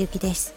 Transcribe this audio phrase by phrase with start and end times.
[0.00, 0.54] 藤幸です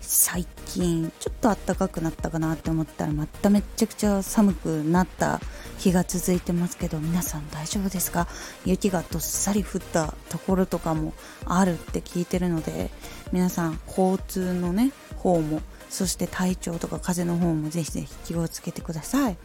[0.00, 5.40] 最近ちょっと暖かくなったかなって思ったらまためっちゃくちゃ寒くなった
[5.78, 8.28] 日が続いてますけど皆さん大丈夫ですか
[8.64, 11.12] 雪がどっさり降ったところとかも
[11.44, 12.90] あるって聞いてるので
[13.32, 19.36] 皆さん交通のね方もそして体調とか風邪の方もぜひぜひ気をつけてください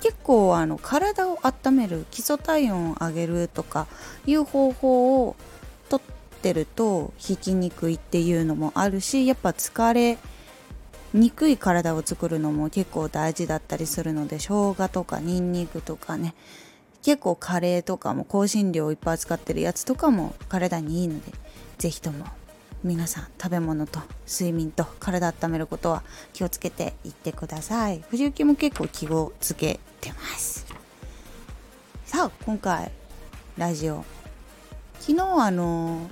[0.00, 3.86] 結構あの体を温める基礎体温を上げるとか
[4.26, 5.36] いう方法を
[6.42, 10.18] ってると引きにくいっていうのもあるしやっぱ疲れ
[11.14, 16.34] にくい体を作るのも結構大事だったりするので生姜とかニンニクとかね。
[17.02, 21.32] 結構カレーとかも香辛料をいっぱい使ってるやつとかも体にいいので
[21.78, 22.26] 是非とも
[22.84, 28.04] 皆さん食べ物と睡眠と体温めることは気をつけていってください。
[28.08, 30.64] 藤雪も結構気をつけてます。
[32.06, 32.92] さあ今回
[33.58, 34.04] ラジオ。
[35.00, 36.08] 昨日あの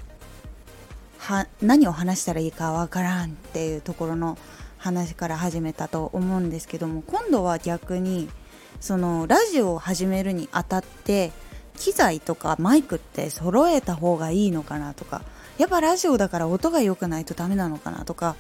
[1.21, 4.39] は何を話したらいいかわからんっていうところの
[4.79, 8.31] 話から始めたと思うんですけども今度は逆に
[8.81, 11.31] そのラジオを始めるにあたって
[11.77, 15.21] 機材とかマイクって揃えた方がいいのかなとか
[15.59, 18.35] やっぱラジオだから音が良くないとダメなのかなとか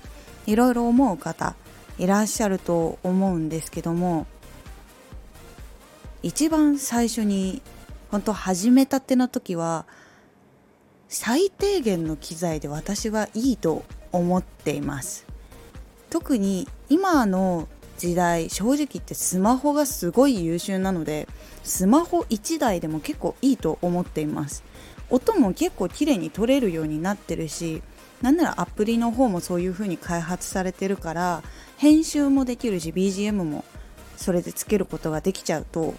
[0.46, 1.54] いろいろ思う方
[1.98, 4.26] いらっしゃると思うんですけども
[6.22, 7.60] 一番最初に
[8.10, 9.84] 本当始めたての時は
[11.12, 15.26] 最低限の機材で私はいいと思っています。
[16.08, 17.66] 特に今の
[17.98, 21.26] 時代正直言ってスマホがすごい優秀なので
[21.64, 24.62] スマホ1台でも結構いいと思っています。
[25.10, 27.82] 音も結構綺麗に撮れるようになってるし
[28.22, 31.42] なんならアプリの方もそういう風に開発されてるから
[31.76, 33.64] 編集もできるし BGM も
[34.16, 35.94] それでつけることができちゃうと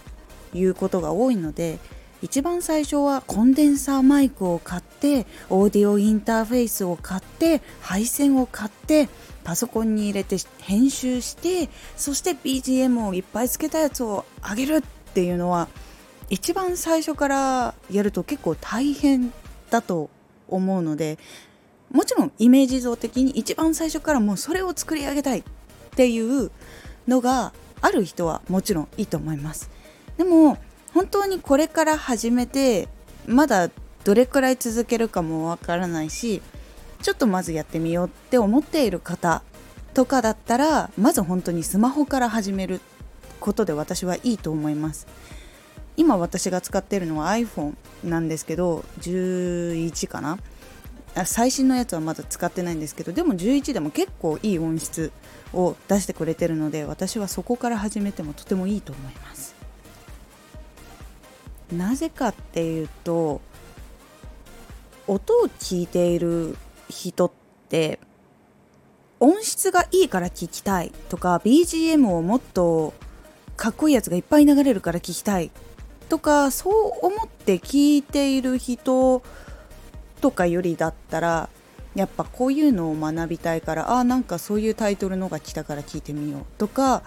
[0.54, 1.80] いうことが多いので
[2.22, 9.10] 一番最初はコンデンサーマイクを買ってオーディオインターフェースを買って配線を買って
[9.44, 14.82] パソコンに入れて編集してそして BGM をいっぱいつけたやつを上げるっ
[15.14, 15.68] ていうのは
[16.30, 19.34] 一番最初からやると結構大変
[19.72, 20.12] だと
[20.48, 21.18] 思うので
[21.92, 25.44] もちろんイメージ像的に一番最初からもうそれを作り上げたいっ
[25.96, 26.52] ていう
[27.08, 29.72] のがある人はもちろんいいと思います。
[30.18, 30.58] でも
[30.94, 32.88] 本当にこれから始めて
[33.26, 33.70] まだ
[34.04, 36.42] どれくらい続けるかもわからないし
[37.02, 39.42] ちょっとまずやってみようって思っている方
[39.94, 42.80] とかだったらまず本当にスマホから始める
[43.40, 45.08] ことで私はいいと思います。
[45.98, 47.74] 今私が使っているのは iPhone
[48.04, 50.38] なんですけど11かな？
[51.26, 55.12] 最新のやつはまだ使ってないんですけどでも11でも結構いい音質
[55.54, 59.54] を出してくれてるので私はそこから始めてもとてもいいと思います。
[61.74, 63.42] なぜかっていうと
[65.08, 66.58] 音を聞いている
[66.90, 67.32] 人っ
[67.70, 68.00] て
[69.20, 72.94] 音質がいいから聞きたいとか BGM をもっと
[73.56, 75.52] かっこいいやつがいっぱい流れるから聞きたい
[76.10, 79.22] とかそう思って聞いている人
[80.20, 81.50] とかよりだったら
[81.96, 87.04] やっぱこういうのを学びたいからあなんかそういうタイトルのが来たから聞いてみようとか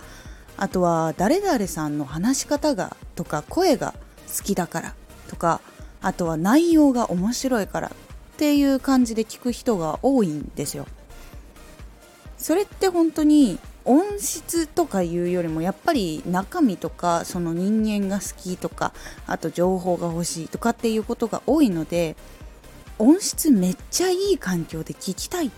[0.57, 3.95] あとは誰々さんの話し方がとか声が
[4.37, 4.95] 好きだから
[5.29, 5.61] とか
[6.05, 7.91] あとは内容が面白いからっ
[8.37, 10.87] ていう感じで聞く人が多いんですよ。
[12.37, 18.93] それって本当に音質とかいうよりもやっぱり中身とかその人間が好きとか
[19.27, 22.17] あと情報が欲しいとかっていうことが多いので
[22.99, 25.51] 音質めっちゃいい環境で聞きたいっ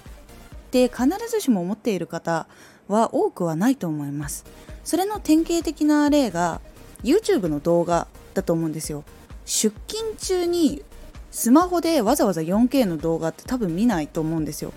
[0.71, 2.47] て必ずしも思っている方
[2.87, 4.45] は多くはないと思います
[4.85, 6.61] それの典型的な例が
[7.03, 9.03] YouTube の動画だと思うんですよ
[9.47, 10.83] 出勤中に
[11.31, 14.73] スマホでわざわざ 4K の動画って多分見ないと思うんですよ。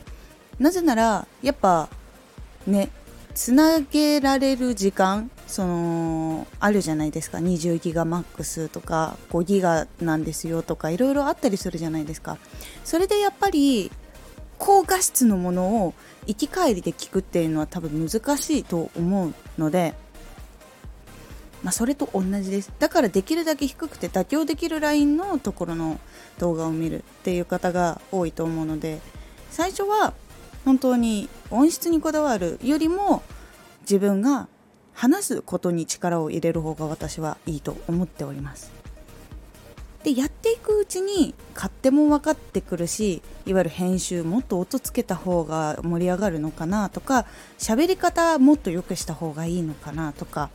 [0.59, 1.89] なぜならやっぱ
[2.67, 2.89] ね
[3.33, 7.39] つなげられる時間そのあるじゃないですか。
[7.39, 12.37] 20ギガマックスとか5ギガなんですよとかいろいろあったりするじゃないですか。
[12.83, 13.91] それでやっぱり
[14.57, 15.93] 高画質のものを
[16.27, 19.95] 行き帰りで聞くっていうのは多分難しいと思うので
[21.63, 22.71] まあ、それと同じです。
[22.79, 25.99] だからできるだけ低くて妥協できるラインのところの
[26.37, 28.99] 動画を見るっていう方が多いと思うので
[29.49, 30.13] 最初は
[30.65, 33.23] 本当に音質にこだわるよりも
[33.81, 34.47] 自分が
[34.93, 38.79] 話すことに力を入れる方が私はいいと思っております。
[40.03, 47.25] でやっていくうちに勝手も分かってくるしいわゆる編集もっと音つけた方が盛り上がるのかなとか
[47.57, 50.49] 喋り方もっと良くした方がいいのかなとか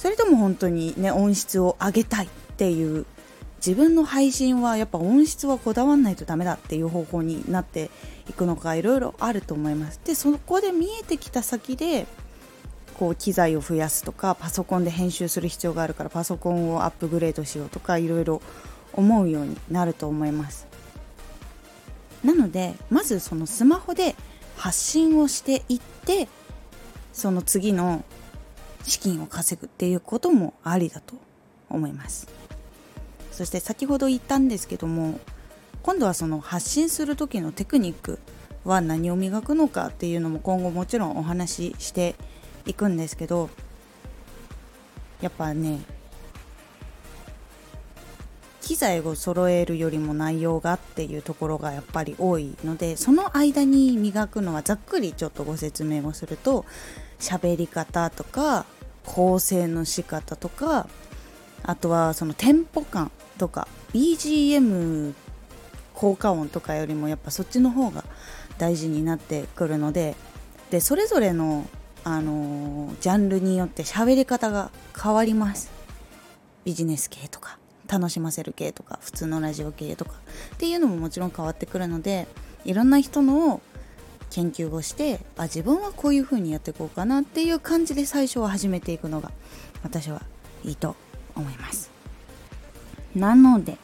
[0.00, 3.04] それとも本当にね音質を上げたいっていう
[3.58, 7.90] 自分の配信はやっぱ音質はこだわんないとダメだっていう方向になって
[8.26, 10.00] いくのかいろいろあると思います。
[10.02, 12.06] でそこで見えてきた先で
[12.98, 18.40] こう機材を増やすとかパソコンで編集する必要があるからパソコンをアップグレードしようとかいろいろ
[18.94, 20.66] 思うようになると思います。
[22.24, 24.16] なのでまずそのスマホで
[24.56, 26.26] 発信をしていって
[27.12, 28.02] その次の
[28.84, 31.14] 資金を稼ぐっていうこともありだと
[31.68, 32.28] 思います。
[33.32, 35.18] そして先ほど言ったんですけども
[35.82, 38.18] 今度はその発信する時のテクニック
[38.64, 42.16] は何を磨くのかっていうのも今後もちろんお話しして
[42.66, 43.48] いくんですけど
[45.22, 45.80] やっぱね
[48.70, 56.64] 機材を揃えるよりも内容がっていうところがやっぱり多いのでその間に磨くのはざっくりちょっとご説明をすると
[57.18, 58.66] 喋り方とか
[59.04, 60.86] 構成の仕方とか
[61.64, 65.14] あとはそのテンポ感とか BGM
[65.94, 68.04] 効果音とかよりもやっぱそっちの方が
[68.56, 70.14] 大事になってくるので
[70.70, 71.66] でそれぞれの、
[72.04, 75.72] あのー、ジャンルによって喋り方が変わります。
[76.64, 77.59] ビジネス系とか。
[77.90, 80.12] 楽しませる系とか普通のラジオ系とか
[80.54, 82.26] っていうのももちろん変わってくるので
[82.64, 83.60] いろんな人の
[84.30, 89.32] 研究をしてあ自分はこういう風にやっていこうかなっていう感じで最初は始めていくのが
[89.82, 90.22] 私は
[90.64, 90.94] いいと
[91.34, 91.90] 思います。
[93.14, 93.76] なので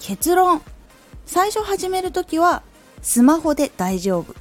[0.00, 0.62] 結論。
[1.26, 2.62] 最初始める時は
[3.02, 4.34] スマホで大丈夫。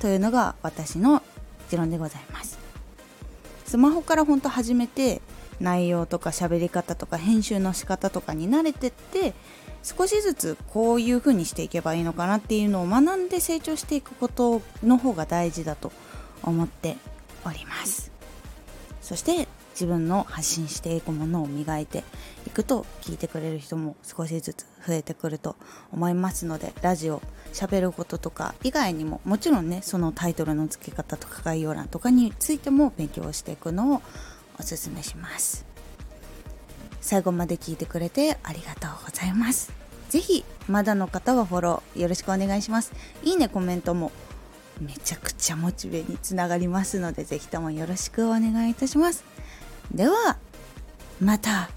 [0.00, 1.22] というのが私の
[1.68, 2.58] 持論でございます。
[3.66, 5.20] スマホから本当始めて
[5.60, 9.34] 内容とか喋り方とか編集の仕方とかに慣れてって
[9.82, 15.92] 少しずつこういう風にしていけばいいのかなっていうのを学んで成長していくことの方が大事だと
[16.42, 16.96] 思って
[17.44, 18.10] おります。
[19.00, 22.02] そして自分の発信していくものを磨いて
[22.46, 25.54] いくと聞いてくれる人も少しずつ増えてくると
[25.92, 27.22] 思いますのでラジオ
[27.52, 34.02] 喋ることとか以外にももちろんねそのタイトルの付け方とか概要欄とかについても勉強していくのを
[34.58, 35.64] おすすめします。
[37.00, 39.72] 最後まで聞いてくれてありがとうございます。
[40.10, 42.92] 是非まだの方はフォローよろしくお願いします。
[43.22, 44.12] いいねコメントも。
[44.80, 49.24] めちゃくちゃモチベにつながりますので是非ともよろしくお願いいたします。
[49.92, 50.36] では
[51.20, 51.70] また。